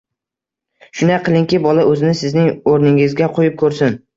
Shunday 1.01 1.19
qilingki, 1.27 1.61
bola 1.67 1.85
o‘zini 1.91 2.17
sizning 2.23 2.51
o‘rningizga 2.73 3.33
qo‘yib 3.39 3.61
ko‘rsin. 3.65 3.99